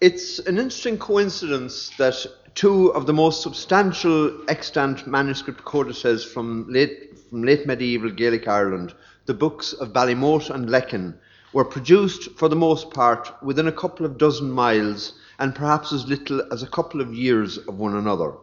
[0.00, 7.18] It's an interesting coincidence that two of the most substantial extant manuscript codices from late,
[7.28, 8.94] from late medieval Gaelic Ireland,
[9.26, 11.14] the books of Ballymote and Lecan,
[11.52, 16.06] were produced for the most part within a couple of dozen miles and perhaps as
[16.06, 18.34] little as a couple of years of one another.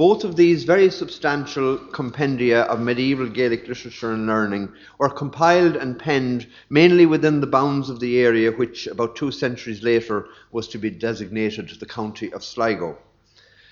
[0.00, 5.98] Both of these very substantial compendia of medieval Gaelic literature and learning were compiled and
[5.98, 10.78] penned mainly within the bounds of the area which, about two centuries later, was to
[10.78, 12.96] be designated the county of Sligo.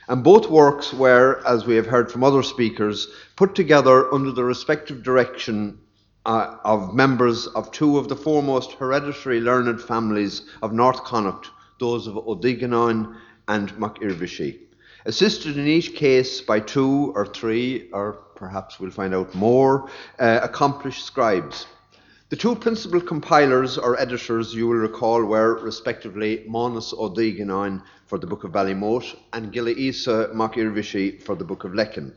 [0.06, 4.44] And both works were, as we have heard from other speakers, put together under the
[4.44, 5.78] respective direction
[6.26, 12.06] uh, of members of two of the foremost hereditary learned families of North Connacht, those
[12.06, 13.16] of O'Diganán
[13.48, 14.67] and MacIrvishe
[15.08, 20.40] assisted in each case by two or three, or perhaps we'll find out more, uh,
[20.42, 21.66] accomplished scribes.
[22.28, 28.26] The two principal compilers or editors, you will recall, were respectively Manus O'Diganán for the
[28.26, 32.12] Book of Ballymote and Gilla Isa MacIrvishe for the Book of Lecan.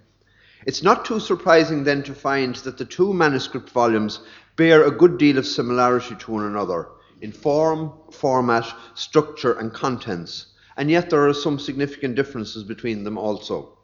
[0.68, 4.20] It's not too surprising then to find that the two manuscript volumes
[4.58, 6.90] bear a good deal of similarity to one another
[7.22, 13.18] in form, format, structure, and contents and yet there are some significant differences between them
[13.18, 13.78] also.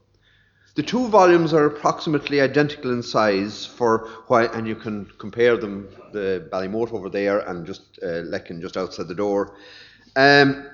[0.76, 5.88] The two volumes are approximately identical in size for why, and you can compare them,
[6.14, 8.22] the Ballymote over there and just uh,
[8.60, 9.56] just outside the door.
[10.16, 10.68] Um,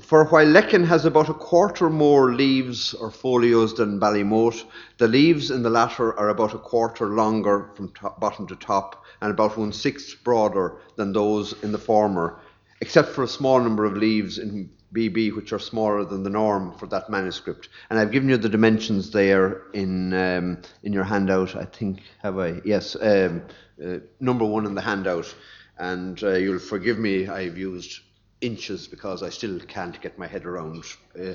[0.00, 4.64] for while Lecan has about a quarter more leaves or folios than Ballymote,
[4.98, 9.04] the leaves in the latter are about a quarter longer from top, bottom to top
[9.20, 12.40] and about one sixth broader than those in the former,
[12.80, 16.72] except for a small number of leaves in BB, which are smaller than the norm
[16.78, 17.68] for that manuscript.
[17.90, 21.56] And I've given you the dimensions there in um, in your handout.
[21.56, 22.60] I think have I?
[22.64, 23.42] Yes, um,
[23.84, 25.34] uh, number one in the handout.
[25.76, 27.26] And uh, you'll forgive me.
[27.26, 28.00] I've used
[28.40, 30.84] inches because I still can't get my head around.
[31.18, 31.34] Uh,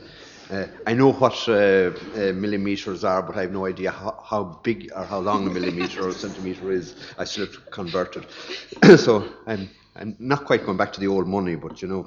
[0.52, 4.44] uh, I know what uh, uh, millimeters are, but I have no idea how, how,
[4.64, 6.96] big or how long a millimeter or a centimeter is.
[7.18, 9.00] I still have to convert it.
[9.00, 12.06] so I'm I'm not quite going back to the old money, but you know.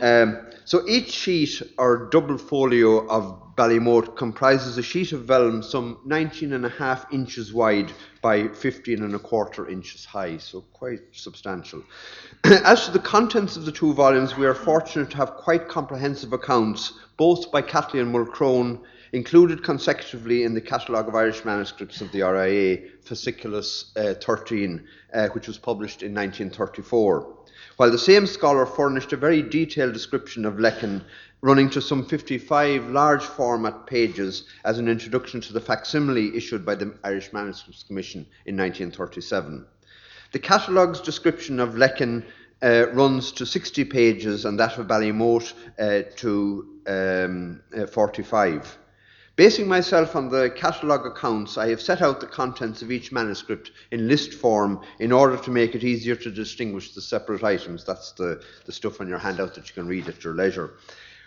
[0.00, 5.98] Um, so each sheet or double folio of Ballymote comprises a sheet of vellum some
[6.04, 7.90] 19 and a half inches wide
[8.20, 11.82] by 15 and a quarter inches high, so quite substantial.
[12.44, 16.34] As to the contents of the two volumes, we are fortunate to have quite comprehensive
[16.34, 22.12] accounts, both by Catley and Mulchrone, included consecutively in the Catalogue of Irish Manuscripts of
[22.12, 27.35] the RIA, Fasciculus uh, 13, uh, which was published in 1934.
[27.76, 31.02] While the same scholar furnished a very detailed description of Lecan,
[31.42, 36.74] running to some 55 large format pages as an introduction to the facsimile issued by
[36.74, 39.66] the Irish Manuscripts Commission in 1937.
[40.32, 42.24] The catalogue's description of Lecan
[42.62, 48.78] uh, runs to 60 pages and that of Ballymote uh, to um, uh, 45.
[49.36, 53.70] Basing myself on the catalogue accounts, I have set out the contents of each manuscript
[53.90, 57.84] in list form in order to make it easier to distinguish the separate items.
[57.84, 60.72] That's the, the stuff on your handout that you can read at your leisure.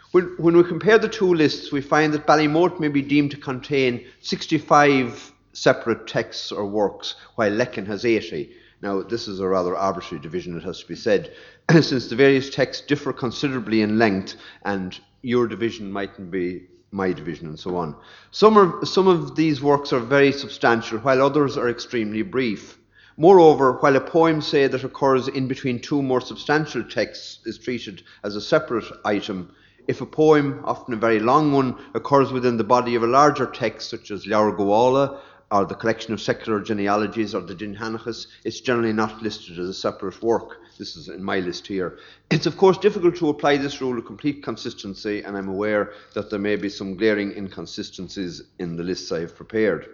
[0.09, 3.38] When, when we compare the two lists, we find that Ballymote may be deemed to
[3.38, 8.50] contain 65 separate texts or works, while Lecan has 80.
[8.81, 11.36] Now, this is a rather arbitrary division, it has to be said,
[11.69, 14.34] since the various texts differ considerably in length,
[14.64, 17.95] and your division mightn't be my division and so on.
[18.31, 22.77] Some, are, some of these works are very substantial, while others are extremely brief.
[23.17, 28.03] Moreover, while a poem, say, that occurs in between two more substantial texts is treated
[28.23, 29.51] as a separate item,
[29.89, 33.47] if a poem, often a very long one, occurs within the body of a larger
[33.47, 35.19] text, such as Gabhála,
[35.52, 39.74] or the collection of secular genealogies, or the Dindshenchas, it's generally not listed as a
[39.74, 40.58] separate work.
[40.78, 41.98] This is in my list here.
[42.30, 46.30] It's, of course, difficult to apply this rule of complete consistency, and I'm aware that
[46.30, 49.90] there may be some glaring inconsistencies in the lists I have prepared.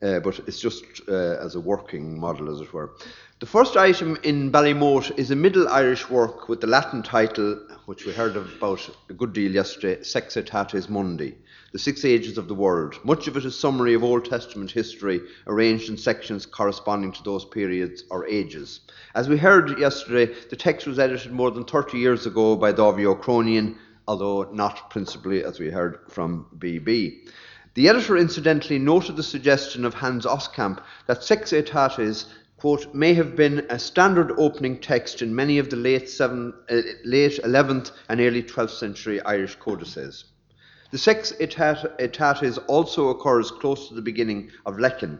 [0.00, 2.92] Uh, but it's just uh, as a working model, as it were.
[3.40, 8.04] The first item in Ballymote is a Middle Irish work with the Latin title, which
[8.04, 11.36] we heard about a good deal yesterday, Sex Aetates Mundi
[11.72, 12.98] the six ages of the world.
[13.04, 17.44] Much of it is summary of Old Testament history, arranged in sections corresponding to those
[17.44, 18.80] periods or ages.
[19.14, 23.04] As we heard yesterday, the text was edited more than 30 years ago by Dáithí
[23.04, 23.76] Ó Cróinín,
[24.06, 27.28] although not principally, as we heard, from BB.
[27.74, 32.26] The editor incidentally noted the suggestion of Hans Oskamp that Sex Aetates
[32.58, 36.80] quote, may have been a standard opening text in many of the late, seven, uh,
[37.04, 40.24] late 11th and early 12th century Irish codices.
[40.90, 45.18] The sex aetates also occurs close to the beginning of Lecan.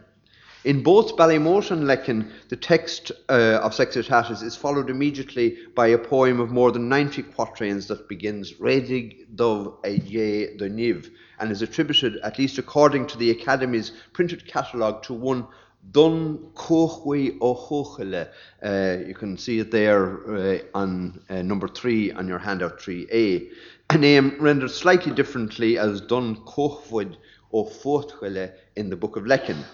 [0.68, 5.86] In both Ballymote and Lecan, the text uh, of Sex Aetates is followed immediately by
[5.86, 11.10] a poem of more than 90 quatrains that begins Redig dov ye de niv
[11.40, 15.46] and is attributed, at least according to the Academy's printed catalogue, to one
[15.90, 18.28] Dun Kochwe Ohochele.
[18.62, 23.50] Uh, you can see it there uh, on uh, number three on your handout 3A.
[23.88, 27.16] A name rendered slightly differently as Dun Kochwed
[27.54, 29.64] Ofochele in the Book of Lecan.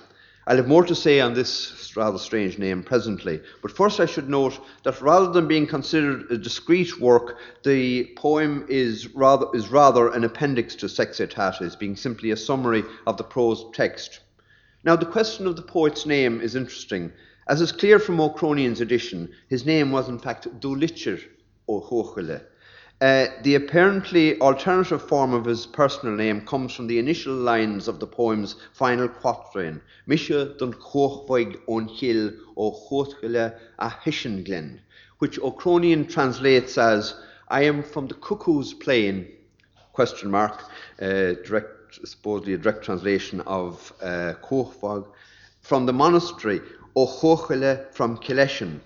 [0.46, 4.28] I'll have more to say on this rather strange name presently, but first I should
[4.28, 10.12] note that rather than being considered a discrete work, the poem is rather, is rather
[10.12, 14.20] an appendix to Sex Aetates, being simply a summary of the prose text.
[14.84, 17.12] Now, the question of the poet's name is interesting.
[17.46, 21.20] As is clear from Ó Cróinín's edition, his name was in fact Dulitcher
[21.68, 22.42] O'Hochele.
[23.04, 28.00] Uh, the apparently alternative form of his personal name comes from the initial lines of
[28.00, 34.80] the poem's final quatrain, Misha dun Chorvoig on Hill o Hochele a Hishenglen,
[35.18, 37.14] which Ó Cróinín translates as,
[37.48, 39.28] I am from the cuckoo's plain,
[39.92, 40.62] question mark,
[41.02, 44.32] uh, direct supposedly a direct translation of uh,
[45.60, 46.62] from the monastery,
[46.96, 48.80] O Chochele from Killeshin.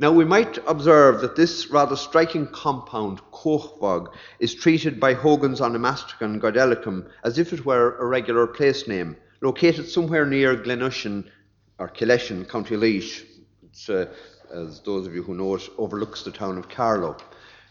[0.00, 4.08] Now we might observe that this rather striking compound, Kochvog,
[4.40, 9.88] is treated by Hogan's Onomasticon Goedelicum as if it were a regular place name, located
[9.88, 11.30] somewhere near Glenushin
[11.78, 13.22] or Killeshin, County Laois.
[13.88, 14.06] Uh,
[14.52, 17.16] as those of you who know it, overlooks the town of Carlow.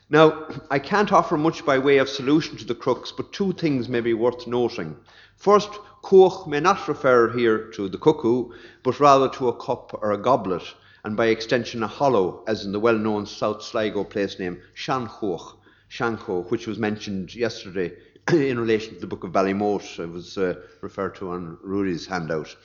[0.09, 3.89] Now, I can't offer much by way of solution to the crux, but two things
[3.89, 4.95] may be worth noting.
[5.35, 5.71] First,
[6.03, 10.17] koch may not refer here to the cuckoo, but rather to a cup or a
[10.17, 10.63] goblet,
[11.03, 15.57] and by extension a hollow, as in the well known South Sligo place name Shanchoch,
[15.89, 17.91] Shanko, which was mentioned yesterday
[18.31, 19.99] in relation to the book of Ballymote.
[19.99, 22.55] It was uh, referred to on Rudy's handout.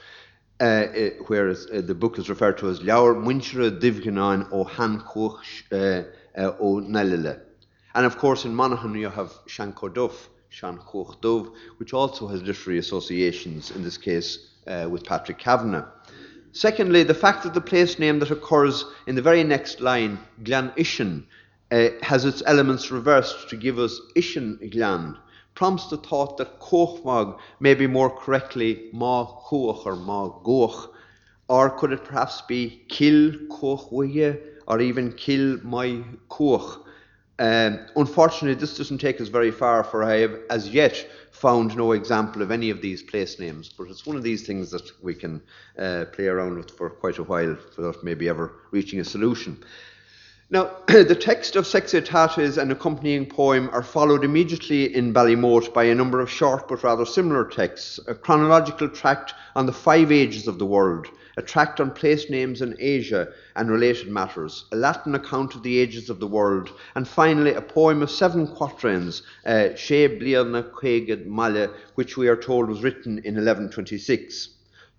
[0.60, 4.64] Uh, it, uh, whereas uh, the book is referred to as Ljaur Munchere Divganan o
[4.64, 5.40] Hankoch
[5.72, 6.04] uh,
[6.36, 7.40] uh, ó Nalile.
[7.94, 13.82] And of course, in Monaghan, you have Shancoduff, Shankochdov, which also has literary associations, in
[13.82, 15.86] this case uh, with Patrick Kavanagh.
[16.52, 20.72] Secondly, the fact that the place name that occurs in the very next line, Glan
[20.76, 21.24] Ishin,
[21.70, 25.16] uh, has its elements reversed to give us Ishin Glan,
[25.54, 30.90] prompts the thought that Kochmag may be more correctly Ma Koch or Ma Goch,
[31.48, 36.84] or could it perhaps be Kil Kochweye or even kill my koch.
[37.38, 41.92] Um, unfortunately, this doesn't take us very far, for I have as yet found no
[41.92, 43.68] example of any of these place names.
[43.68, 45.40] But it's one of these things that we can
[45.78, 49.62] uh, play around with for quite a while without maybe ever reaching a solution.
[50.50, 55.84] Now, the text of Sex Aetates and accompanying poem are followed immediately in Ballymote by
[55.84, 60.48] a number of short but rather similar texts, a chronological tract on the five ages
[60.48, 61.06] of the world,
[61.38, 65.78] a tract on place names in Asia and related matters, a Latin account of the
[65.78, 71.26] ages of the world, and finally a poem of seven quatrains, uh, She Bliana Queged
[71.26, 74.48] Male, which we are told was written in 1126.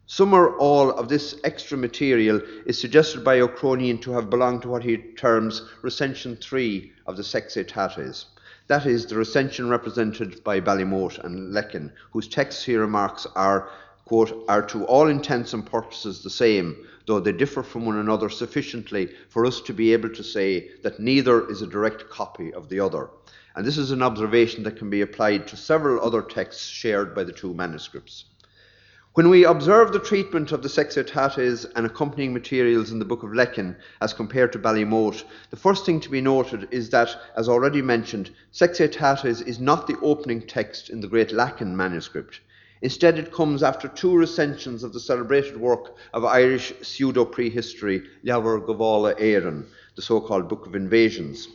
[0.06, 4.62] Some or all of this extra material is suggested by Ó Cróinín to have belonged
[4.62, 8.26] to what he terms recension 3 of the Sex Aetates.
[8.68, 13.70] That is, the recension represented by Ballymote and Lecan, whose texts he remarks are
[14.10, 16.76] quote, are to all intents and purposes the same,
[17.06, 21.00] though they differ from one another sufficiently for us to be able to say that
[21.00, 23.12] neither is a direct copy of the other.
[23.56, 27.24] And this is an observation that can be applied to several other texts shared by
[27.24, 28.26] the two manuscripts.
[29.14, 33.22] When we observe the treatment of the Sex Aetates and accompanying materials in the Book
[33.22, 37.48] of Lecan as compared to Ballymote, the first thing to be noted is that, as
[37.48, 42.40] already mentioned, Sex Aetates is not the opening text in the Great Lecan manuscript.
[42.82, 48.66] Instead, it comes after two recensions of the celebrated work of Irish pseudo prehistory, Leabhar
[48.66, 49.66] Gabhála Éireann,
[49.98, 51.50] the so called Book of Invasions.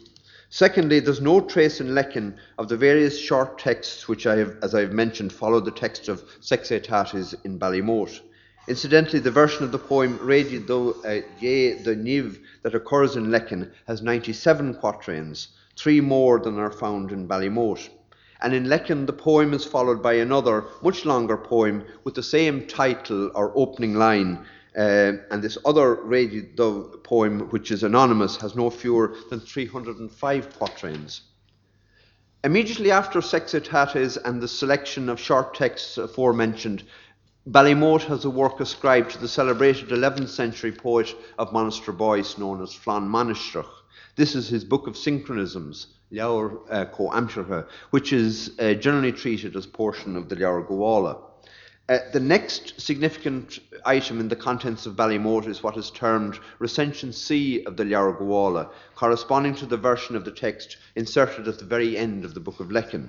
[0.51, 4.75] Secondly, there's no trace in Lecan of the various short texts which I have, as
[4.75, 8.21] I have mentioned, follow the text of Sex Aetates in Ballymote.
[8.69, 13.29] Incidentally, the version of the poem Radi do uh, Ye de Niv that occurs in
[13.29, 17.89] Lecan has 97 quatrains, three more than are found in Ballymote
[18.45, 22.67] and in Lecan the poem is followed by another, much longer poem with the same
[22.67, 24.45] title or opening line.
[24.77, 30.59] Uh, and this other Radio Dove poem, which is anonymous, has no fewer than 305
[30.59, 31.23] quatrains.
[32.43, 36.83] Immediately after Sex Aetates and the selection of short texts aforementioned,
[37.49, 42.75] Ballymote has a work ascribed to the celebrated 11th century poet of Monasterboice known as
[42.75, 43.84] Flann Manistrach.
[44.17, 49.57] This is his book of synchronisms, Leabhar uh, Co Amshercha, which is uh, generally treated
[49.57, 51.21] as portion of the Leabhar Gabhála.
[51.89, 57.13] Uh, the next significant item in the contents of Ballymote is what is termed Recension
[57.13, 61.65] C of the Leabhar Gabhála, corresponding to the version of the text inserted at the
[61.65, 63.09] very end of the Book of Lecan.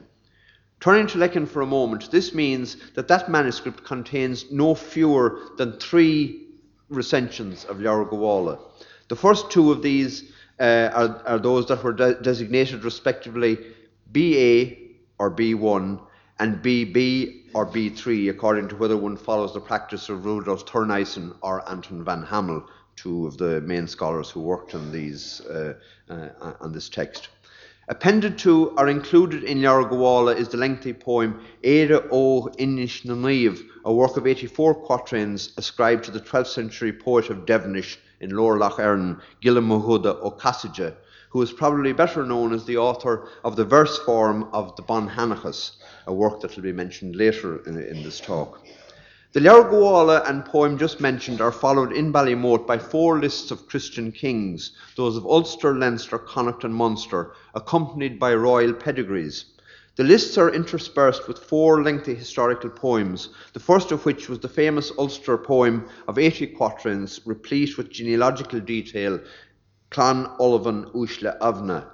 [0.80, 5.80] Turning to Lecan for a moment, this means that that manuscript contains no fewer than
[5.80, 6.48] three
[6.90, 8.60] recensions of Leabhar.
[9.08, 13.58] The first two of these uh, are, are, those that were de- designated respectively
[14.12, 14.76] BA
[15.20, 16.00] or B1
[16.40, 21.68] and BB or B3, according to whether one follows the practice of Rudolf Thurneisen or
[21.70, 25.74] Anton van Hamel, two of the main scholars who worked on these uh,
[26.10, 27.30] uh, on this text.
[27.88, 33.06] Appended to or included in Gabhála is the lengthy poem Éire ó Innis
[33.86, 38.58] a work of 84 quatrains ascribed to the 12th century poet of Devenish in Lower
[38.58, 40.96] Lough Erne, Gillam Mahuda ó Casside,
[41.30, 45.72] who is probably better known as the author of the verse form of the Banshenchas,
[46.08, 48.62] a work that will be mentioned later in, in this talk.
[49.34, 54.14] The Leabhar and poem just mentioned are followed in Ballymote by four lists of Christian
[54.14, 59.44] kings, those of Ulster, Leinster, Connacht, and Munster, accompanied by royal pedigrees.
[59.96, 64.50] The lists are interspersed with four lengthy historical poems, the first of which was the
[64.50, 69.22] famous Ulster poem of 80 quatrains, replete with genealogical detail
[69.92, 71.86] Clan Olivan Ushla Avna.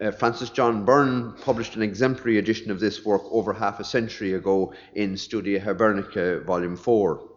[0.00, 4.32] Uh, Francis John Byrne published an exemplary edition of this work over half a century
[4.32, 7.29] ago in Studia Hibernica, Volume 4.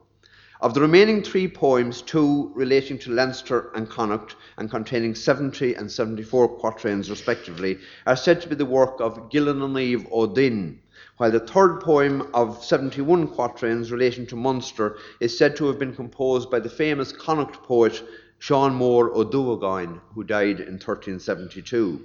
[0.64, 5.92] Of the remaining three poems, two relating to Leinster and Connacht and containing 70 and
[5.92, 10.80] 74 quatrains respectively, are said to be the work of Gillan O'Neive O'Din,
[11.18, 15.94] while the third poem of 71 quatrains relating to Munster is said to have been
[15.94, 18.02] composed by the famous Connacht poet
[18.40, 22.00] Sean Moore O'Dowagoyne, who died in 1372.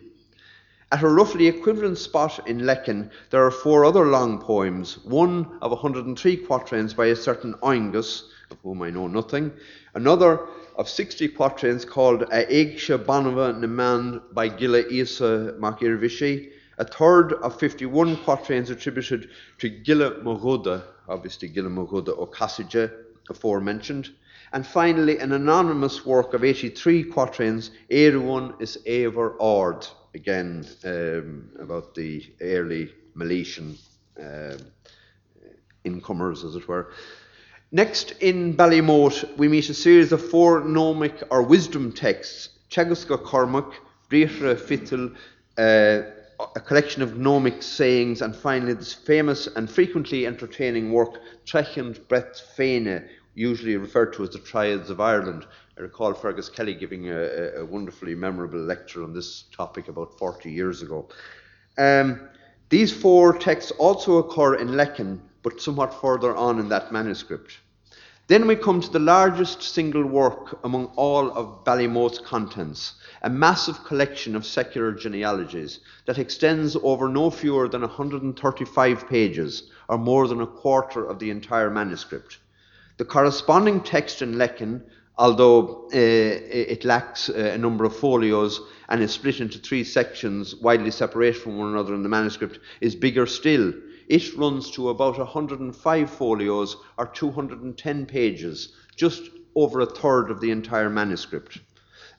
[0.91, 5.71] At a roughly equivalent spot in Lecan, there are four other long poems, one of
[5.71, 9.53] 103 quatrains by a certain Oengus, of whom I know nothing,
[9.95, 17.33] another of 60 quatrains called A Eigsha Banava Naman by Gilla Isa Makirvishi, a third
[17.35, 22.91] of 51 quatrains attributed to Gilla Moguda, obviously Gilla Moguda or Cassige,
[23.29, 24.11] aforementioned,
[24.53, 31.95] and finally, an anonymous work of 83 quatrains, Erewon is Ever Ord, again um, about
[31.95, 33.77] the early Milesian
[34.19, 34.57] uh,
[35.85, 36.93] incomers, as it were.
[37.71, 43.71] Next, in Ballymote, we meet a series of four gnomic or wisdom texts Cheguska Cormac,
[44.11, 45.15] Dritra Fittel,
[45.59, 46.11] uh,
[46.57, 52.43] a collection of gnomic sayings, and finally this famous and frequently entertaining work, Trechand Brett
[52.57, 55.45] Fene, usually referred to as the Triads of Ireland.
[55.77, 60.51] I recall Fergus Kelly giving a, a wonderfully memorable lecture on this topic about 40
[60.51, 61.07] years ago.
[61.77, 62.31] Um,
[62.71, 67.57] these four texts also occur in Lecan, but somewhat further on in that manuscript.
[68.27, 73.83] Then we come to the largest single work among all of Ballymote's contents, a massive
[73.85, 80.43] collection of secular genealogies that extends over no fewer than 135 pages, or more than
[80.43, 82.37] a quarter of the entire manuscript.
[82.99, 84.83] The corresponding text in Lecan,
[85.17, 90.55] although uh, it lacks uh, a number of folios and is split into three sections
[90.57, 93.73] widely separated from one another in the manuscript, is bigger still.
[94.09, 99.23] It runs to about 105 folios or 210 pages, just
[99.55, 101.59] over a third of the entire manuscript.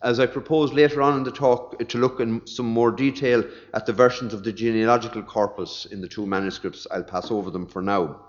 [0.02, 3.44] As I propose later on in the talk to look in some more detail
[3.74, 7.66] at the versions of the genealogical corpus in the two manuscripts, I'll pass over them
[7.66, 8.22] for now.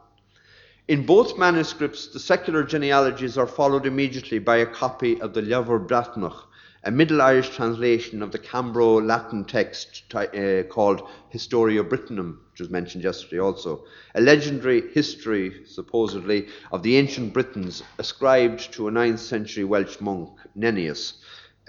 [0.89, 5.87] In both manuscripts, the secular genealogies are followed immediately by a copy of the Leabhar
[5.87, 6.47] Breathnach,
[6.83, 12.71] a Middle Irish translation of the Cambro Latin text uh, called Historia Brittonum, which was
[12.71, 13.85] mentioned yesterday also,
[14.15, 20.31] a legendary history, supposedly, of the ancient Britons ascribed to a 9th century Welsh monk,
[20.57, 21.19] Nennius.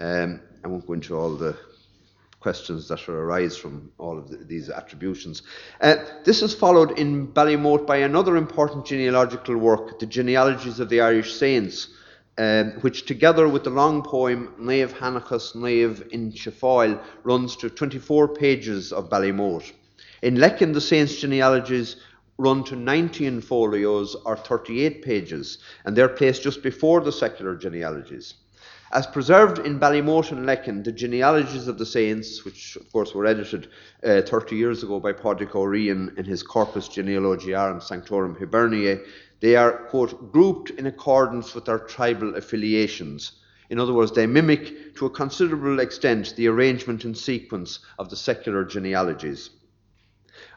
[0.00, 1.56] Um, I won't go into all the
[2.40, 5.42] questions that arise from all of the, these attributions.
[5.80, 11.00] Uh, this is followed in Ballymote by another important genealogical work, the Genealogies of the
[11.00, 11.88] Irish Saints,
[12.38, 18.28] um, which together with the long poem Nave Hanachas Nave in Chefoil runs to 24
[18.28, 19.72] pages of Ballymote.
[20.22, 21.96] In Lecan, the Saints' genealogies
[22.38, 28.34] run to 19 folios or 38 pages, and they're placed just before the secular genealogies.
[28.92, 33.24] As preserved in Ballymote and Lecan, the genealogies of the saints, which of course were
[33.24, 33.68] edited
[34.04, 39.02] uh, 30 years ago by Padraig Ó Riain in his Corpus Genealogiarum Sanctorum Hiberniae,
[39.42, 43.32] they are, quote, grouped in accordance with their tribal affiliations.
[43.70, 48.16] In other words, they mimic to a considerable extent the arrangement and sequence of the
[48.16, 49.50] secular genealogies.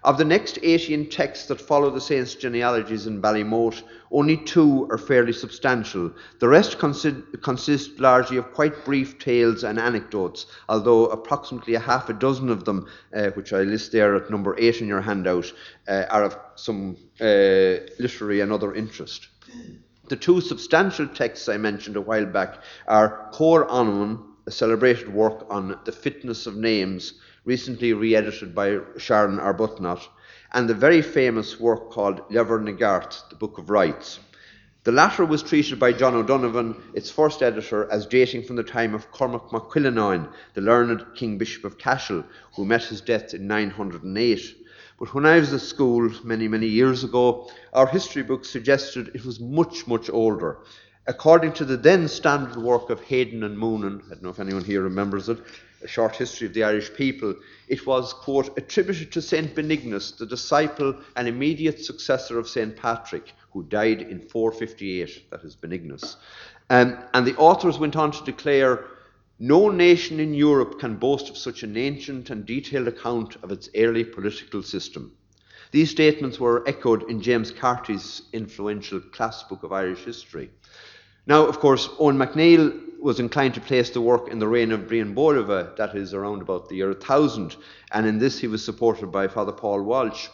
[0.05, 3.81] Of the next 18 texts that follow the saints' genealogies in Ballymote,
[4.11, 6.11] only two are fairly substantial.
[6.37, 12.07] The rest consist, consist largely of quite brief tales and anecdotes, although approximately a half
[12.07, 12.85] a dozen of them,
[13.15, 15.51] uh, which I list there at number 8 in your handout,
[15.87, 19.29] uh, are of some uh, literary and other interest.
[20.09, 25.47] The two substantial texts I mentioned a while back are Cóir Anmann, a celebrated work
[25.49, 27.13] on the fitness of names,
[27.45, 30.07] recently re edited by Sharon Arbuthnot,
[30.51, 34.19] and the very famous work called Leabhar na Gart, the Book of Rights.
[34.83, 38.93] The latter was treated by John O'Donovan, its first editor, as dating from the time
[38.93, 42.23] of Cormac mac Cuillenáin, the learned King Bishop of Cashel,
[42.55, 44.55] who met his death in 908.
[44.99, 49.25] But when I was at school many, many years ago, our history books suggested it
[49.25, 50.59] was much, much older.
[51.07, 54.63] According to the then standard work of Hayden and Moonan, I don't know if anyone
[54.63, 55.39] here remembers it,
[55.83, 57.35] A Short History of the Irish People,
[57.67, 59.53] it was, quote, attributed to St.
[59.53, 62.75] Benignus, the disciple and immediate successor of St.
[62.75, 66.15] Patrick, who died in 458, that is Benignus.
[66.69, 68.85] Um, and the authors went on to declare
[69.39, 73.69] no nation in Europe can boast of such an ancient and detailed account of its
[73.75, 75.11] early political system.
[75.71, 80.49] These statements were echoed in James Carty's influential Class Book of Irish History.
[81.27, 84.87] Now, of course, Eoin MacNeill was inclined to place the work in the reign of
[84.87, 87.55] Brian Boileve, that is around about the year 1000,
[87.91, 90.27] and in this he was supported by Father Paul Walsh.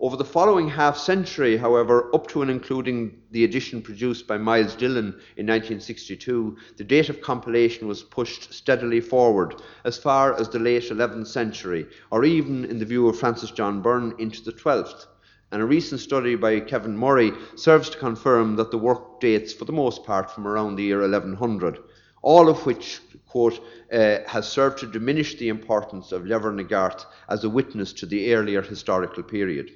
[0.00, 4.74] Over the following half century, however, up to and including the edition produced by Myles
[4.74, 10.58] Dillon in 1962, the date of compilation was pushed steadily forward as far as the
[10.58, 15.06] late 11th century, or even, in the view of Francis John Byrne, into the 12th.
[15.52, 19.64] And a recent study by Kevin Murray serves to confirm that the work dates for
[19.64, 21.78] the most part from around the year 1100,
[22.22, 23.60] all of which, quote,
[23.92, 26.26] uh, has served to diminish the importance of
[26.68, 29.70] Gart as a witness to the earlier historical period.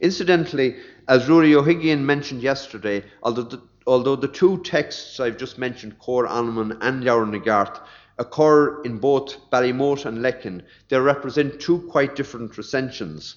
[0.00, 0.76] Incidentally,
[1.08, 6.28] as Rory O'Higgins mentioned yesterday, although the, although the two texts I've just mentioned, Cóir
[6.28, 7.80] Anmann and Gart,
[8.18, 13.36] occur in both Ballymote and Lecan, they represent two quite different recensions.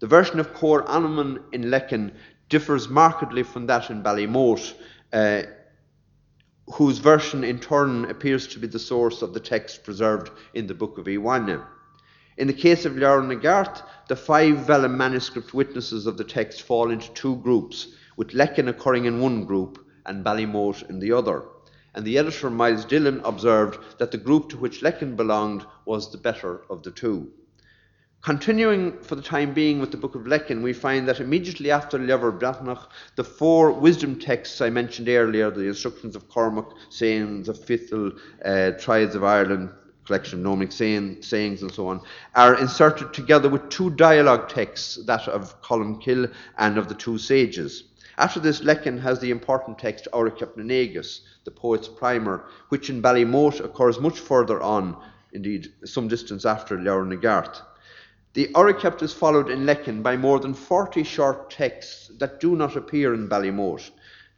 [0.00, 2.12] The version of Cóir Anmann in Lecan
[2.48, 4.72] differs markedly from that in Ballymote,
[5.12, 5.42] uh,
[6.72, 10.74] whose version in turn appears to be the source of the text preserved in the
[10.74, 11.66] Book of Iwana.
[12.38, 16.62] In the case of Leabhar na Gart, the five vellum manuscript witnesses of the text
[16.62, 21.44] fall into two groups, with Lecan occurring in one group and Ballymote in the other.
[21.94, 26.16] And the editor, Myles Dillon, observed that the group to which Lecan belonged was the
[26.16, 27.30] better of the two.
[28.22, 31.98] Continuing for the time being with the Book of Lecan, we find that immediately after
[31.98, 37.58] Leabhar Breathnach, the four wisdom texts I mentioned earlier, the instructions of Cormac, sayings of
[37.58, 38.12] Fithel,
[38.44, 39.70] uh, Triads of Ireland,
[40.04, 42.02] collection of gnomic saying, sayings and so on,
[42.34, 47.84] are inserted together with two dialogue texts, that of Columkill and of the two sages.
[48.18, 53.64] After this, Lecan has the important text Auricap Negus, the poet's primer, which in Ballymote
[53.64, 54.94] occurs much further on,
[55.32, 57.62] indeed some distance after Gart.
[58.32, 62.76] The Auricap is followed in Lecan by more than 40 short texts that do not
[62.76, 63.90] appear in Ballymote.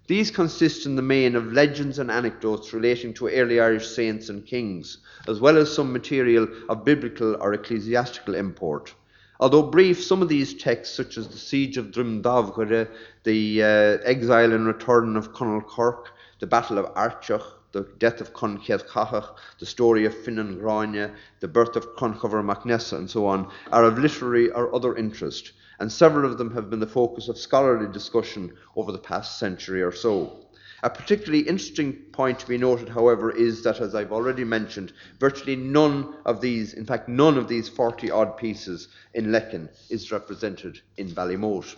[0.07, 4.47] These consist in the main of legends and anecdotes relating to early Irish saints and
[4.47, 4.97] kings,
[5.29, 8.95] as well as some material of biblical or ecclesiastical import.
[9.41, 12.89] Although brief, some of these texts, such as the Siege of Drumdavgure,
[13.25, 13.67] the uh,
[14.05, 19.37] exile and return of Conall Corc, the Battle of Archach, the death of Conchead Cachach,
[19.59, 23.99] the story of Finan Grania, the birth of Conchover Macnessa, and so on, are of
[23.99, 28.53] literary or other interest and several of them have been the focus of scholarly discussion
[28.77, 30.47] over the past century or so.
[30.85, 35.57] A particularly interesting point to be noted, however, is that, as I've already mentioned, virtually
[35.57, 40.81] none of these, in fact, none of these 40 odd pieces in Lecan is represented
[40.99, 41.75] in Ballymote.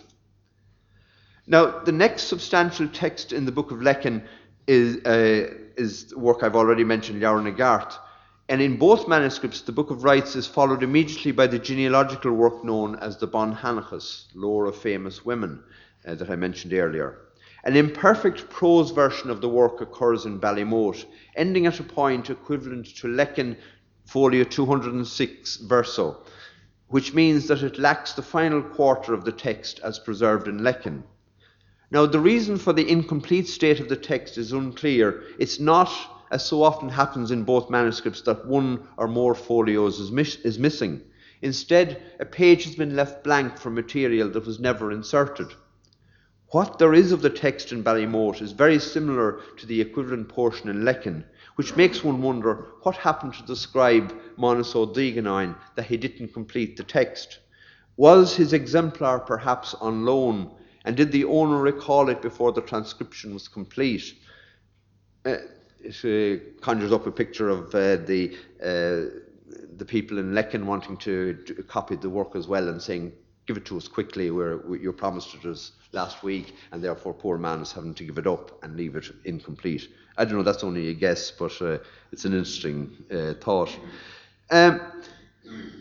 [1.47, 4.23] Now, the next substantial text in the Book of Lecan
[4.67, 7.97] is, uh, is work I've already mentioned, Leabhar na Gart.
[8.47, 12.63] And in both manuscripts, the Book of Rites is followed immediately by the genealogical work
[12.63, 15.63] known as the Banshenchas, lore of famous women,
[16.05, 17.19] uh, that I mentioned earlier.
[17.63, 22.85] An imperfect prose version of the work occurs in Ballymote, ending at a point equivalent
[22.97, 23.57] to Lecan
[24.05, 26.17] folio 206 verso,
[26.89, 31.01] which means that it lacks the final quarter of the text as preserved in Lecan.
[31.95, 35.23] Now, the reason for the incomplete state of the text is unclear.
[35.39, 35.89] It's not
[36.29, 40.59] as so often happens in both manuscripts, that one or more folios is, mis- is
[40.59, 40.99] missing.
[41.41, 45.47] Instead, a page has been left blank for material that was never inserted.
[46.49, 50.67] What there is of the text in Ballymote is very similar to the equivalent portion
[50.67, 51.23] in Lecan,
[51.55, 56.75] which makes one wonder what happened to the scribe Monas O'Deganine that he didn't complete
[56.75, 57.39] the text.
[57.95, 60.51] Was his exemplar perhaps on loan,
[60.85, 64.13] and did the owner recall it before the transcription was complete?
[65.25, 65.37] Uh,
[65.81, 69.19] it uh, conjures up a picture of uh, the uh,
[69.77, 73.11] the people in Lecan wanting to, copy the work as well and saying,
[73.45, 77.37] give it to us quickly, where you promised it us last week, and therefore poor
[77.37, 79.89] man is having to give it up and leave it incomplete.
[80.17, 81.77] I don't know, that's only a guess, but uh,
[82.11, 83.77] it's an interesting uh, thought.
[84.49, 84.81] Um,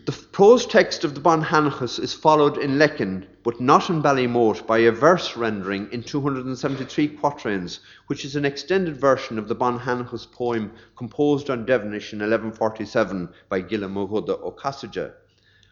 [0.06, 4.78] the prose text of the Banshenchas is followed in Lecan, but not in Ballymote, by
[4.78, 10.72] a verse rendering in 273 quatrains, which is an extended version of the Banshenchas poem
[10.96, 15.14] composed on Devenish in 1147 by Gilla Muhuda O'Cassagha.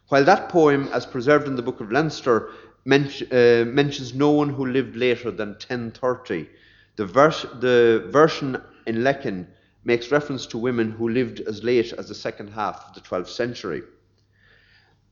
[0.09, 2.49] While that poem, as preserved in the Book of Leinster,
[2.87, 6.49] men- uh, mentions no one who lived later than 1030,
[6.97, 9.47] the, verse, the version in Lecan
[9.85, 13.29] makes reference to women who lived as late as the second half of the 12th
[13.29, 13.83] century.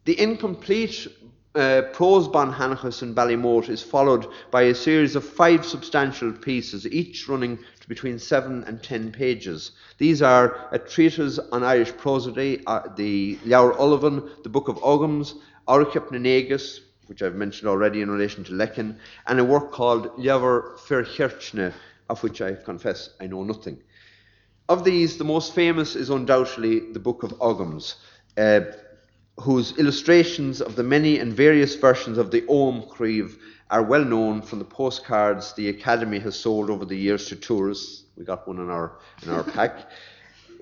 [0.04, 1.06] The incomplete
[1.54, 7.28] uh, prose Banshenchas in Ballymote is followed by a series of five substantial pieces, each
[7.28, 9.72] running to between seven and ten pages.
[9.98, 15.34] These are a treatise on Irish prosody, uh, the Leabhar Ullmhain, the Book of Oghams,
[15.66, 20.78] Auricep Negus, which I've mentioned already in relation to Lecan, and a work called Leabhar
[20.78, 21.72] Firchirchne,
[22.08, 23.78] of which I confess I know nothing.
[24.70, 27.96] Of these, the most famous is undoubtedly the Book of Oghams,
[28.38, 28.60] uh,
[29.40, 33.36] whose illustrations of the many and various versions of the Ogham Criev
[33.68, 38.04] are well known from the postcards the Academy has sold over the years to tourists.
[38.16, 39.90] We got one in our, in our pack.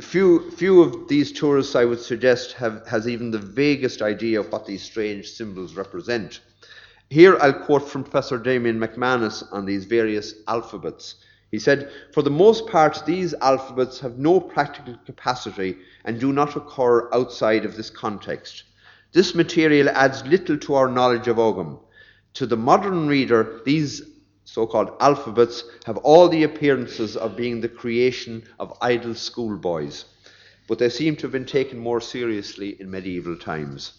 [0.00, 4.50] Few, few of these tourists, I would suggest, have has even the vaguest idea of
[4.50, 6.40] what these strange symbols represent.
[7.10, 11.16] Here I'll quote from Professor Damian McManus on these various alphabets.
[11.50, 16.56] He said, For the most part, these alphabets have no practical capacity and do not
[16.56, 18.64] occur outside of this context.
[19.12, 21.78] This material adds little to our knowledge of Ogham.
[22.34, 24.02] To the modern reader, these
[24.44, 30.04] so called alphabets have all the appearances of being the creation of idle schoolboys,
[30.66, 33.92] but they seem to have been taken more seriously in medieval times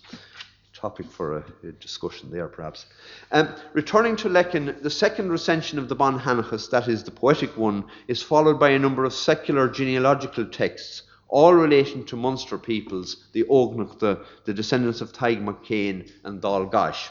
[0.79, 2.85] topic for a, a discussion there, perhaps.
[3.31, 7.83] Um, returning to Lecan, the second recension of the Banshenchas, that is the poetic one,
[8.07, 13.43] is followed by a number of secular genealogical texts, all relating to Munster peoples, the
[13.43, 17.09] Ognachta, the descendants of Taig McCain and Dál gCais.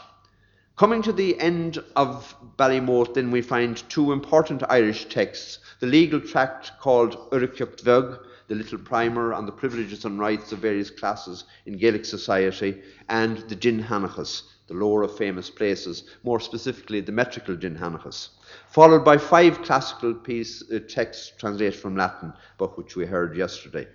[0.75, 6.19] Coming to the end of Ballymote, then we find two important Irish texts the legal
[6.19, 11.43] tract called Urikyocht Vug, the little primer on the privileges and rights of various classes
[11.67, 17.55] in Gaelic society, and the Dindshenchas, the lore of famous places, more specifically the metrical
[17.55, 18.29] Dindshenchas,
[18.67, 23.87] followed by five classical piece, uh, texts translated from Latin, about which we heard yesterday.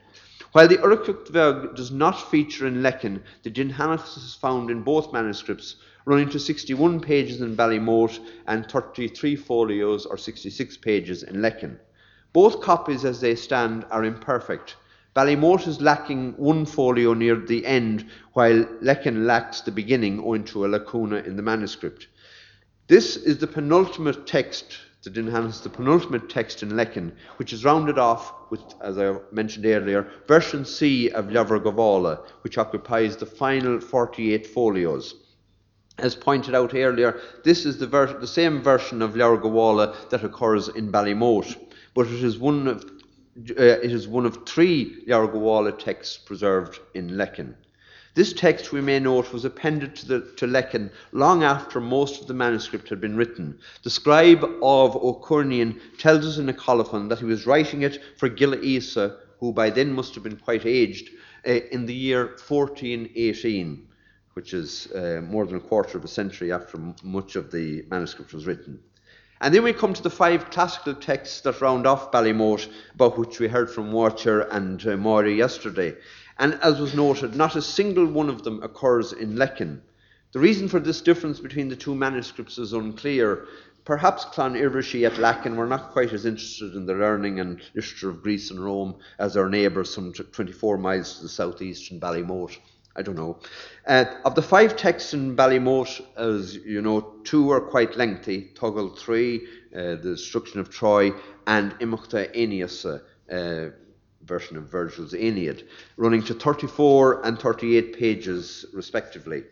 [0.53, 5.75] While the Urquhart does not feature in Lecan, the Dindshenchas is found in both manuscripts,
[6.05, 11.77] running to 61 pages in Ballymote and 33 folios or 66 pages in Lecan.
[12.35, 14.75] Both copies as they stand are imperfect.
[15.15, 20.65] Ballymote is lacking one folio near the end, while Lecan lacks the beginning owing to
[20.65, 22.09] a lacuna in the manuscript.
[22.89, 28.01] This is the penultimate text, the Dinhan the penultimate text in Lecan, which is rounded
[28.01, 34.45] off with, as I mentioned earlier, version C of Leabhar which occupies the final 48
[34.45, 35.15] folios.
[35.99, 40.67] As pointed out earlier, this is the, ver- the same version of Leabhar that occurs
[40.67, 41.64] in Ballymote
[41.95, 47.11] but it is one of, uh, it is one of three Leabhar texts preserved in
[47.11, 47.55] Lecan.
[48.15, 52.35] This text, we may note, was appended to, the, to long after most of the
[52.35, 53.59] manuscript had been written.
[53.83, 58.29] The scribe of O'Cornian tells us in a colophon that he was writing it for
[58.29, 61.11] Gilla Isa, who by then must have been quite aged,
[61.45, 63.89] uh, in the year 1418,
[64.35, 67.85] which is uh, more than a quarter of a century after m- much of the
[67.91, 68.79] manuscript was written.
[69.45, 73.39] And then we come to the five classical texts that round off Ballymote, about which
[73.39, 75.97] we heard from Watcher and uh, Maury yesterday.
[76.39, 79.83] And as was noted, not a single one of them occurs in Lecan.
[80.33, 83.47] The reason for this difference between the two manuscripts is unclear.
[83.85, 88.09] Perhaps Clan Irvishi at Lacken were not quite as interested in the learning and literature
[88.09, 92.57] of Greece and Rome as their neighbours some 24 miles to the southeast in Ballymote.
[92.97, 93.39] I don't know.
[93.87, 98.51] Uh, of the five texts in Ballymote, as you know, two are quite lengthy.
[98.55, 101.13] Toggle 3, uh, the destruction of Troy,
[101.47, 103.71] and Imachta Aeneas, uh,
[104.23, 105.65] version of Virgil's Aeneid,
[105.97, 109.45] running to 34 and 38 pages respectively.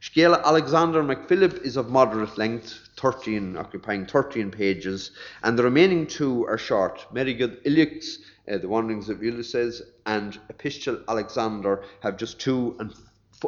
[0.00, 5.10] Scala Alexander MacPhilip is of moderate length, 13, occupying 13 pages,
[5.42, 7.06] and the remaining two are short.
[7.12, 8.18] Merigud Ilix
[8.50, 12.94] uh, the Wanderings of Ulysses, and Epistle Alexander have just two and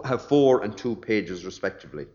[0.04, 2.06] have four and two pages respectively.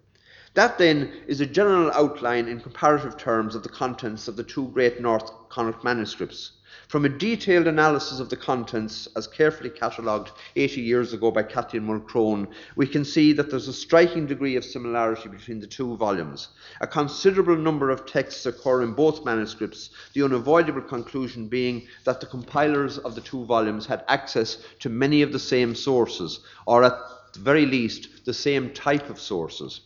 [0.54, 4.68] That then is a general outline in comparative terms of the contents of the two
[4.70, 6.52] great North Connacht manuscripts.
[6.92, 11.84] From a detailed analysis of the contents, as carefully catalogued 80 years ago by Kathleen
[11.84, 16.50] Mulchrone, we can see that there's a striking degree of similarity between the two volumes.
[16.82, 22.26] A considerable number of texts occur in both manuscripts, the unavoidable conclusion being that the
[22.26, 26.98] compilers of the two volumes had access to many of the same sources, or at
[27.32, 29.80] the very least, the same type of sources.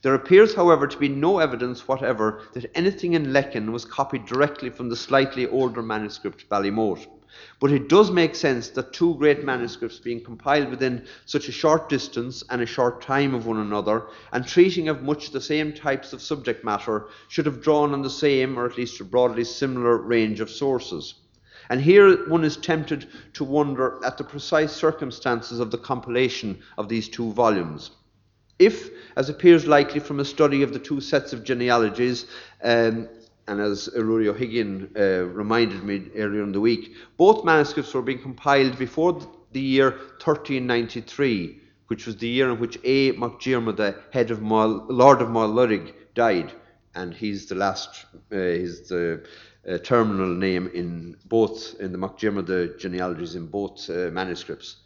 [0.00, 4.70] There appears, however, to be no evidence whatever that anything in Lecan was copied directly
[4.70, 7.04] from the slightly older manuscript Ballymote.
[7.58, 11.88] But it does make sense that two great manuscripts being compiled within such a short
[11.88, 16.12] distance and a short time of one another, and treating of much the same types
[16.12, 19.96] of subject matter, should have drawn on the same, or at least a broadly similar,
[19.96, 21.14] range of sources.
[21.70, 26.88] And here one is tempted to wonder at the precise circumstances of the compilation of
[26.88, 27.90] these two volumes.
[28.58, 32.26] If, as appears likely from a study of the two sets of genealogies,
[32.62, 33.08] um,
[33.46, 38.20] and as Rory O'Higgin uh, reminded me earlier in the week, both manuscripts were being
[38.20, 43.12] compiled before the year 1393, which was the year in which A.
[43.12, 46.52] MacDiarmid, the head of Mal, Lord of Mallurig, died,
[46.94, 49.24] and he's the last, uh, he's the
[49.66, 54.76] uh, terminal name in both, in the MacDiarmid genealogies in both uh, manuscripts.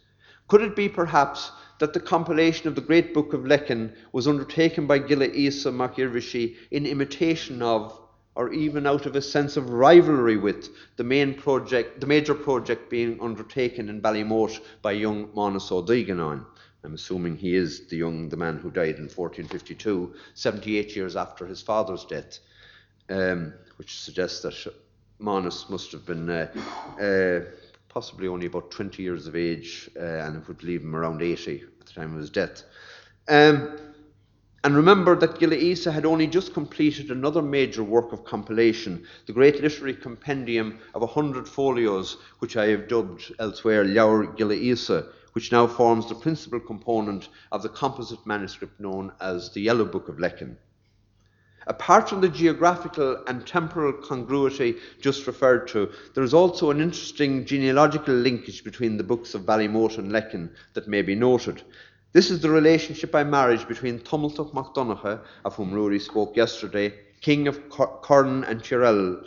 [0.47, 1.51] Could it be perhaps
[1.83, 6.55] that the compilation of the great book of Lecan was undertaken by Gilla Isa Makirvishi
[6.71, 7.99] in imitation of,
[8.35, 12.89] or even out of a sense of rivalry with, the main project, the major project
[12.89, 16.45] being undertaken in Ballymote by young Manas O'Deeganon.
[16.85, 21.45] I'm assuming he is the young, the man who died in 1452, 78 years after
[21.45, 22.39] his father's death,
[23.09, 24.73] um, which suggests that
[25.19, 26.47] Manus must have been uh,
[26.97, 27.41] uh,
[27.93, 31.63] possibly only about 20 years of age, uh, and it would leave him around 80
[31.83, 32.63] at the time of his death.
[33.27, 33.77] Um,
[34.63, 39.33] and remember that Gilla Isa had only just completed another major work of compilation, the
[39.33, 45.07] great literary compendium of a hundred folios, which I have dubbed elsewhere Leabhar Gilla Isa,
[45.33, 50.07] which now forms the principal component of the composite manuscript known as the Yellow Book
[50.07, 50.55] of Lecan.
[51.67, 57.45] Apart from the geographical and temporal congruity just referred to, there is also an interesting
[57.45, 61.63] genealogical linkage between the books of Ballymote and Lecan that may be noted.
[62.11, 67.47] This is the relationship by marriage between Tomaltach MacDonagh, of whom Rory spoke yesterday, king
[67.47, 69.23] of Corn and Tyrrell,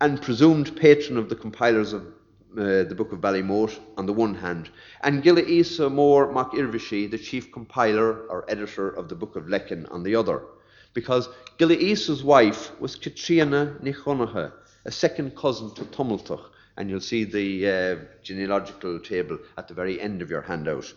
[0.00, 2.06] and presumed patron of the compilers of
[2.56, 4.70] uh, the Book of Ballymote on the one hand,
[5.02, 9.44] and Gilla Isa Moore Mac Irvishi, the chief compiler or editor of the Book of
[9.44, 10.42] Lecan, on the other
[10.96, 11.28] because
[11.58, 14.50] Gilaisa's wife was Katrina Nichonacha,
[14.86, 16.40] a second cousin to Tomaltach,
[16.78, 20.90] and you'll see the uh, genealogical table at the very end of your handout.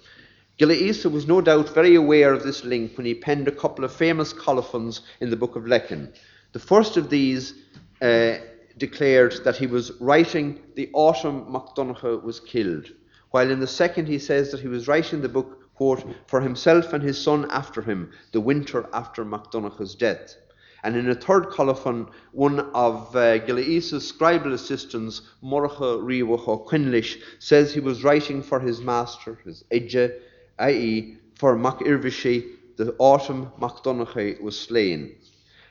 [0.57, 3.93] Gilaisa was no doubt very aware of this link when he penned a couple of
[3.93, 6.13] famous colophons in the Book of Lecan.
[6.53, 7.53] The first of these
[8.01, 8.35] uh,
[8.77, 12.87] declared that he was writing the autumn MacDonagh was killed,
[13.31, 16.91] while in the second he says that he was writing the book quote, for himself
[16.91, 20.35] and his son after him, the winter after MacDonagh's death.
[20.83, 27.73] And in a third colophon, one of uh, Gilaisa's scribal assistants, Morcha Riwacho Quinlish, says
[27.73, 30.11] he was writing for his master, his Edja,
[30.59, 32.43] i.e., for Mac Irvishi,
[32.75, 35.15] the autumn MacDonagh was slain.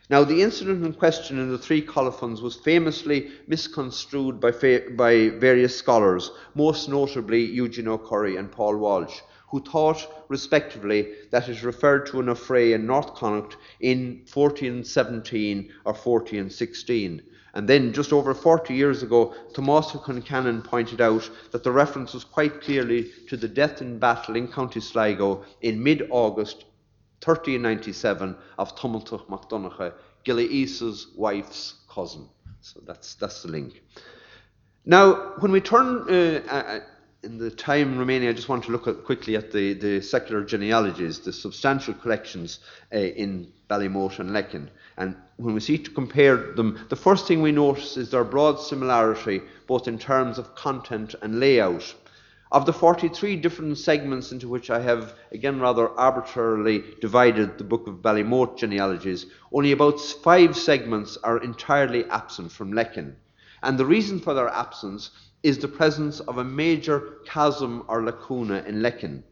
[0.08, 5.28] Now, the incident in question in the three colophons was famously misconstrued by, fa- by
[5.28, 12.06] various scholars, most notably Eugene O'Curry and Paul Walsh, who thought, respectively, that it referred
[12.06, 17.22] to an affray in North Connacht in 1417 or 1416.
[17.54, 22.24] And then, just over 40 years ago, Tomás Concannon pointed out that the reference was
[22.24, 26.66] quite clearly to the death in battle in County Sligo in mid August
[27.24, 29.92] 1397 of Tomaltach MacDonagh,
[30.24, 32.28] Gilaisa's wife's cousin.
[32.60, 33.82] So that's, that's the link.
[34.84, 36.80] Now, when we turn uh, uh,
[37.24, 40.44] in the time remaining, I just want to look at, quickly at the, the secular
[40.44, 42.60] genealogies, the substantial collections
[42.94, 44.68] uh, in Ballymote and Lecan.
[44.96, 48.60] And when we seek to compare them, the first thing we notice is their broad
[48.60, 51.94] similarity, both in terms of content and layout.
[52.52, 57.86] Of the 43 different segments into which I have, again rather arbitrarily, divided the book
[57.88, 63.16] of Ballymote genealogies, only about five segments are entirely absent from Lecan.
[63.62, 65.10] And the reason for their absence
[65.42, 69.22] is the presence of a major chasm or lacuna in Lecan.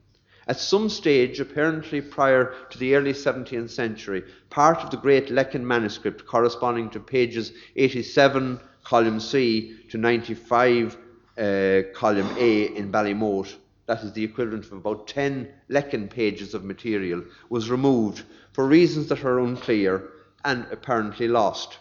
[0.49, 5.63] At some stage, apparently prior to the early 17th century, part of the great Lecan
[5.63, 10.97] manuscript corresponding to pages 87, column C, to 95,
[11.37, 16.65] uh, column A in Ballymote that is the equivalent of about 10 Lecan pages of
[16.65, 20.11] material, was removed for reasons that are unclear
[20.45, 21.79] and apparently lost.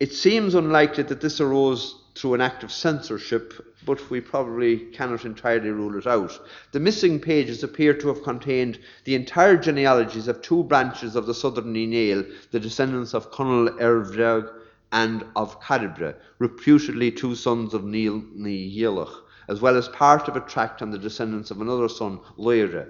[0.00, 5.24] It seems unlikely that this arose through an act of censorship, but we probably cannot
[5.24, 6.38] entirely rule it out.
[6.72, 11.34] The missing pages appear to have contained the entire genealogies of two branches of the
[11.34, 14.48] southern Ninale, the descendants of Conall Ervdeag
[14.92, 20.40] and of Cadibre, reputedly two sons of Neil Nielach as well as part of a
[20.40, 22.88] tract on the descendants of another son, Loire,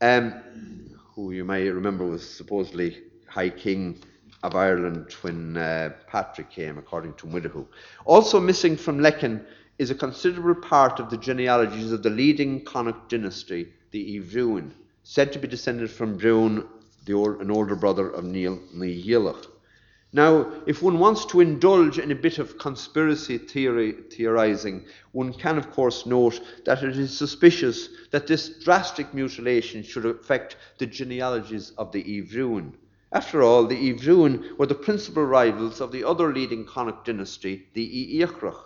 [0.00, 0.32] um,
[1.14, 4.02] who you may remember was supposedly High King
[4.42, 7.66] of Ireland when uh, Patrick came, according to Muirchú.
[8.04, 9.44] Also missing from Lecan
[9.78, 14.72] is a considerable part of the genealogies of the leading Connacht dynasty, the Ivruin,
[15.04, 16.66] said to be descended from Brún,
[17.12, 19.46] old, an older brother of Neil Nielach.
[20.14, 25.56] Now, if one wants to indulge in a bit of conspiracy theory, theorizing, one can,
[25.56, 31.70] of course, note that it is suspicious that this drastic mutilation should affect the genealogies
[31.78, 32.74] of the Ivruin.
[33.12, 38.18] After all, the Ivruin were the principal rivals of the other leading Connacht dynasty, the
[38.20, 38.64] Iachrach,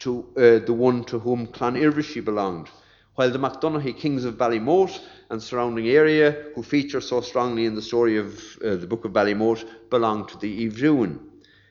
[0.00, 2.68] to uh, the one to whom Clan Fhir Bhisigh belonged
[3.14, 7.82] while the MacDonaghy kings of Ballymote and surrounding area, who feature so strongly in the
[7.82, 11.18] story of uh, the Book of Ballymote, belonged to the Ivruin.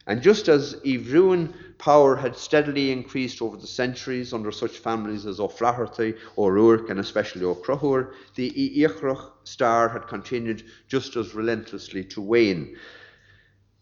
[0.06, 5.40] And just as Ivruin power had steadily increased over the centuries under such families as
[5.40, 12.76] O'Flaherty, O'Rourke, and especially O'Crohur, the Iachrach star had continued just as relentlessly to wane.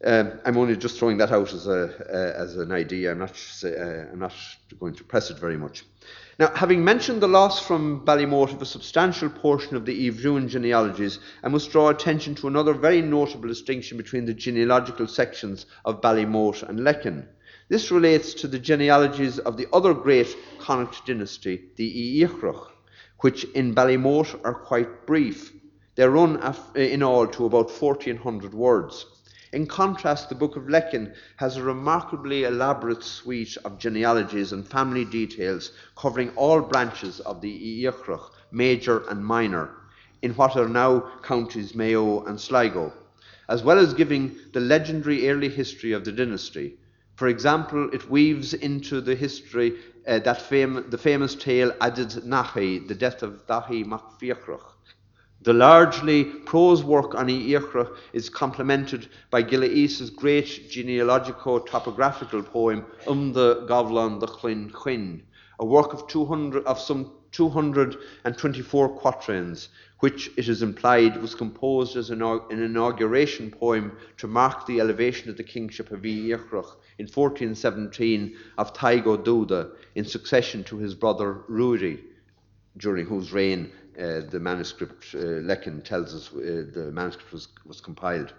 [0.04, 3.12] Um, I'm only just throwing that out as, a, uh, as an idea.
[3.12, 4.34] I'm not, uh, I'm not
[4.80, 5.84] going to press it very much.
[6.40, 10.18] Now, having mentioned the loss from Ballymote of a substantial portion of the Eve
[10.48, 16.00] genealogies, I must draw attention to another very notable distinction between the genealogical sections of
[16.00, 17.28] Ballymote and Lecan.
[17.68, 22.68] This relates to the genealogies of the other great Connacht dynasty, the Iachrach,
[23.20, 25.52] which in Ballymote are quite brief.
[25.96, 26.42] They run
[26.76, 29.06] in all to about 1400 words.
[29.54, 35.04] In contrast, the Book of Lecan has a remarkably elaborate suite of genealogies and family
[35.04, 39.72] details covering all branches of the Iachrach, major and minor,
[40.22, 42.94] in what are now counties Mayo and Sligo,
[43.50, 46.78] as well as giving the legendary early history of the dynasty.
[47.16, 49.74] For example, it weaves into the history
[50.08, 54.18] uh, that fam- the famous tale Adad Nahi, the death of Dathí Mac
[55.44, 63.66] the largely prose work on Iachra is complemented by Gillies' great genealogico-topographical poem Um the
[63.68, 65.24] Gavlan the Chlin Chin,
[65.60, 69.70] a work of, 200, of some 224 quatrains,
[70.02, 75.30] which, it is implied, was composed as an, an inauguration poem to mark the elevation
[75.32, 81.42] of the kingship of Iachrach in 1417 of Taigo Duda in succession to his brother
[81.50, 82.00] Ruri,
[82.78, 87.82] during whose reign uh, the manuscript, uh, Lecan tells us uh, the manuscript was, was
[87.82, 88.34] compiled.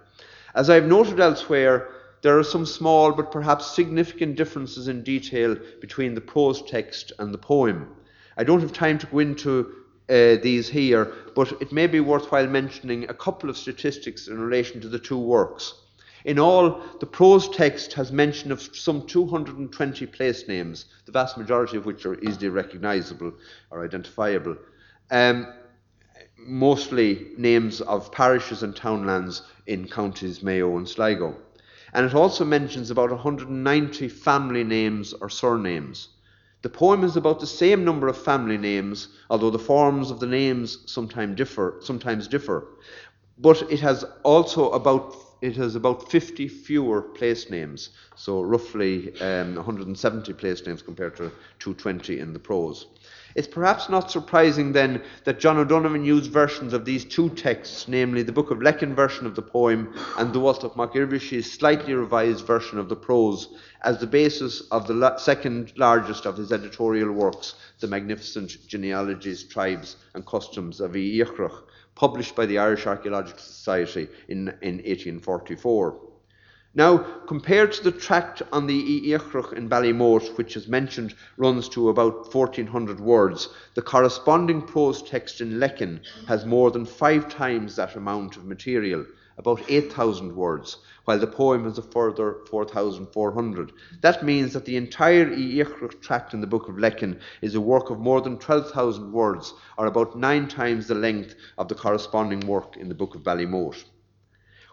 [0.54, 1.88] As I've noted elsewhere,
[2.22, 7.34] there are some small but perhaps significant differences in detail between the prose text and
[7.34, 7.88] the poem.
[8.36, 9.72] I don't have time to go into
[10.08, 14.80] uh, these here, but it may be worthwhile mentioning a couple of statistics in relation
[14.80, 15.74] to the two works.
[16.24, 21.76] In all, the prose text has mention of some 220 place names, the vast majority
[21.76, 23.32] of which are easily recognizable
[23.70, 24.56] or identifiable,
[25.10, 25.46] um,
[26.38, 31.36] mostly names of parishes and townlands in counties Mayo and Sligo.
[31.92, 36.08] And it also mentions about 190 family names or surnames.
[36.62, 40.26] The poem is about the same number of family names, although the forms of the
[40.26, 41.78] names sometimes differ.
[41.80, 42.66] Sometimes differ.
[43.38, 49.56] But it has also about it has about 50 fewer place names, so roughly um,
[49.56, 52.86] 170 place names compared to 220 in the prose.
[53.34, 58.22] It's perhaps not surprising then that John O'Donovan used versions of these two texts, namely
[58.22, 61.50] the Book of Lecan version of the poem and the Walt of Mac Fhir Bhisigh's
[61.50, 63.48] slightly revised version of the prose,
[63.82, 69.44] as the basis of the la- second largest of his editorial works, The Magnificent Genealogies,
[69.44, 71.62] Tribes and Customs of Iachrach,
[71.94, 76.11] published by the Irish Archaeological Society in, in 1844.
[76.74, 81.90] Now, compared to the tract on the Iachrach in Ballymote, which as mentioned runs to
[81.90, 87.94] about 1400 words, the corresponding prose text in Lecan has more than five times that
[87.94, 89.04] amount of material,
[89.36, 93.72] about 8,000 words, while the poem has a further 4,400.
[94.00, 97.90] That means that the entire Iachrach tract in the Book of Lecan is a work
[97.90, 102.78] of more than 12,000 words, or about nine times the length of the corresponding work
[102.78, 103.84] in the Book of Ballymote.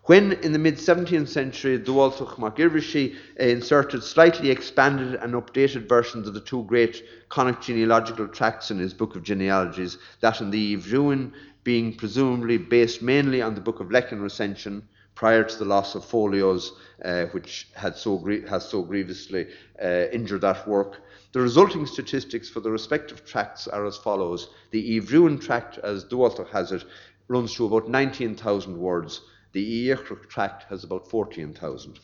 [0.09, 6.27] When in the mid 17th century, Dubhaltach mac Irbhísí inserted slightly expanded and updated versions
[6.27, 10.57] of the two great conic genealogical tracts in his Book of Genealogies, that in the
[10.57, 11.31] Eve Ruin
[11.63, 14.81] being presumably based mainly on the Book of Lecan Recension,
[15.13, 16.71] prior to the loss of folios,
[17.05, 19.45] uh, which had so has so grievously
[19.79, 21.03] uh, injured that work.
[21.33, 24.49] The resulting statistics for the respective tracts are as follows.
[24.71, 26.83] The Eve Ruin tract, as Dubhaltach has it,
[27.27, 29.21] runs to about 19,000 words.
[29.51, 31.99] The Iachrach tract has about 14,000.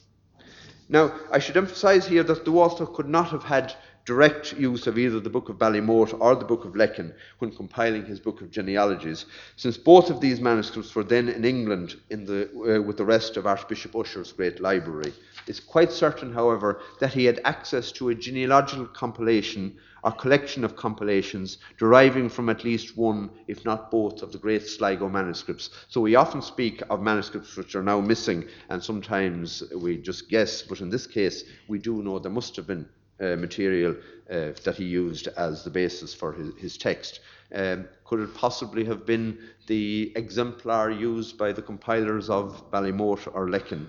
[0.89, 3.76] Now, I should emphasise here that Dubhaltach could not have had
[4.06, 8.06] direct use of either the Book of Ballymote or the Book of Lecan when compiling
[8.06, 9.26] his Book of Genealogies,
[9.56, 13.36] since both of these manuscripts were then in England in the, uh, with the rest
[13.36, 15.12] of Archbishop Ussher's great library.
[15.47, 20.76] It's quite certain, however, that he had access to a genealogical compilation or collection of
[20.76, 25.72] compilations deriving from at least one, if not both, of the great Sligo manuscripts.
[25.89, 30.62] So we often speak of manuscripts which are now missing, and sometimes we just guess,
[30.62, 32.88] but in this case, we do know there must have been
[33.20, 33.95] uh, material
[34.30, 37.20] uh, that he used as the basis for his, his text.
[37.53, 39.38] Um, could it possibly have been
[39.68, 43.88] the exemplar used by the compilers of Ballymote or Lecan?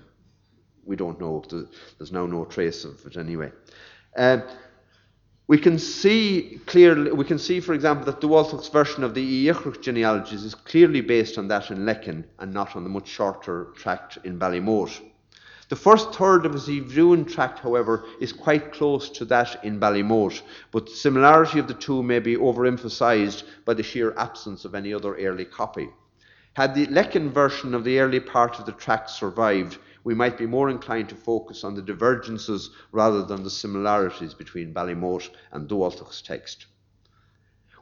[0.85, 1.43] We don't know.
[1.99, 3.51] There's now no trace of it anyway.
[4.17, 4.41] Uh,
[5.49, 9.81] we can see clearly, we can see, for example, that Dubhaltach's version of the Iachrach
[9.81, 14.19] genealogies is clearly based on that in Lecan and not on the much shorter tract
[14.25, 15.01] in Ballymote.
[15.69, 20.43] The first third of his Evruin tract, however, is quite close to that in Ballymote,
[20.71, 24.95] but the similarity of the two may be overemphasized by the sheer absence of any
[24.95, 25.89] other early copy.
[26.55, 30.47] Had the Lecan version of the early part of the tract survived, we might be
[30.47, 36.23] more inclined to focus on the divergences rather than the similarities between Ballymote and Dubhaltach's
[36.23, 36.67] text.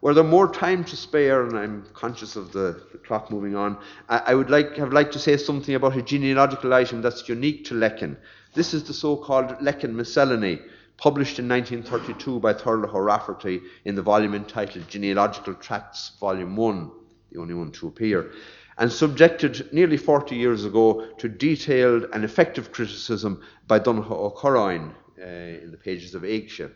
[0.04, 3.78] Were there more time to spare, and I'm conscious of the, the clock moving on,
[4.06, 7.64] I, I, would like have liked to say something about a genealogical item that's unique
[7.64, 8.18] to Lecan.
[8.52, 10.60] This is the so-called Lecan Miscellany,
[10.98, 16.90] published in 1932 by Thurlough O'Rafferty in the volume entitled Genealogical Tracts, Volume 1,
[17.32, 18.30] the only one to appear,
[18.76, 24.92] and subjected nearly 40 years ago to detailed and effective criticism by Donogh Ó Corráin
[25.18, 26.70] uh, in the pages of Éigse.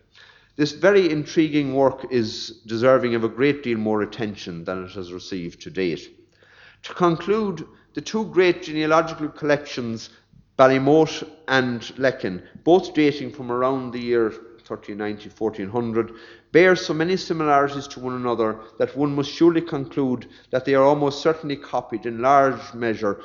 [0.59, 5.13] This very intriguing work is deserving of a great deal more attention than it has
[5.13, 6.11] received to date.
[6.83, 10.11] To conclude, the two great genealogical collections,
[10.59, 14.31] Ballymote and Lecan, both dating from around the year
[14.67, 16.13] 1390 1400,
[16.51, 20.83] bear so many similarities to one another that one must surely conclude that they are
[20.83, 23.21] almost certainly copied in large measure,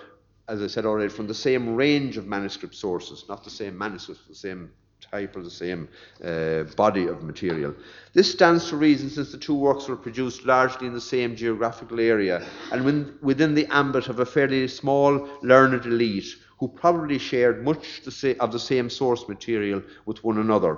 [0.47, 4.27] as I said already, from the same range of manuscript sources, not the same manuscripts,
[4.27, 4.69] the same
[5.13, 5.87] type or the same
[6.23, 7.73] uh, body of material.
[8.13, 11.99] This stands to reason since the two works were produced largely in the same geographical
[11.99, 17.63] area and when, within the ambit of a fairly small learned elite who probably shared
[17.63, 18.01] much
[18.39, 20.77] of the same source material with one another.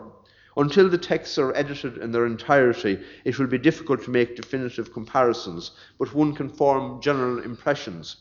[0.58, 4.93] Until the texts are edited in their entirety, it will be difficult to make definitive
[4.93, 8.16] comparisons, but one can form general impressions.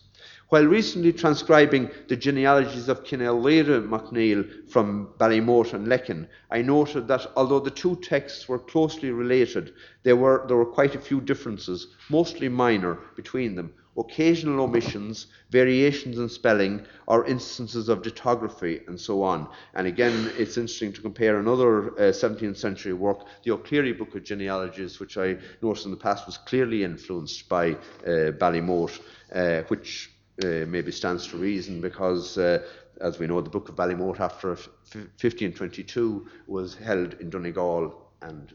[0.49, 7.30] While recently transcribing the genealogies of Cinelira MacNeil from Ballymote and Lecan, I noted that
[7.37, 9.72] although the two texts were closely related,
[10.03, 13.72] there were, there were quite a few differences, mostly minor, between them.
[13.97, 19.49] Occasional omissions, variations in spelling, or instances of dittography, and so on.
[19.74, 24.24] And again, it's interesting to compare another uh, 17th century work, the O'Clery Book of
[24.24, 29.01] Genealogies, which I noticed in the past was clearly influenced by uh, Ballymote,
[29.32, 30.11] uh, which
[30.42, 32.59] uh, maybe stands to reason because, uh,
[33.01, 38.55] as we know, the Book of Ballymote after 1522 was held in Donegal and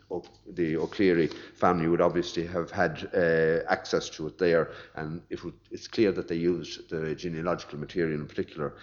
[0.55, 5.53] the O'Clery family would obviously have had uh, access to it there, and it would,
[5.71, 8.73] it's clear that they used the genealogical material in particular.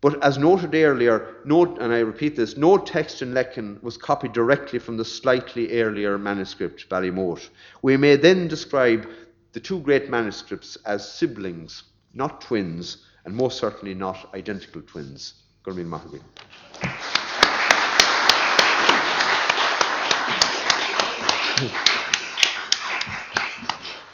[0.00, 4.32] But as noted earlier, no, and I repeat this, no text in Lecan was copied
[4.32, 7.48] directly from the slightly earlier manuscript, Ballymote.
[7.82, 9.08] We may then describe
[9.52, 15.34] the two great manuscripts as siblings not twins, and most certainly not identical twins.
[15.64, 15.88] Gurmeen
[21.62, 21.91] Obrigado.